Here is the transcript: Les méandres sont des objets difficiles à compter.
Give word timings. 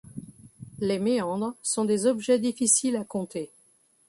Les 0.79 0.97
méandres 0.97 1.53
sont 1.61 1.85
des 1.85 2.07
objets 2.07 2.39
difficiles 2.39 2.95
à 2.95 3.03
compter. 3.03 3.51